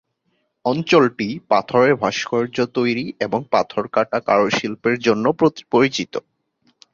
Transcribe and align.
অঞ্চলটি 0.65 1.27
পাথরের 1.49 1.93
ভাস্কর্য 1.95 2.57
তৈরি 2.75 3.05
এবং 3.19 3.39
পাথর 3.51 3.83
কাটা 3.87 4.19
কারুশিল্পের 4.27 4.95
জন্য 4.99 5.25
পরিচিত। 5.71 6.13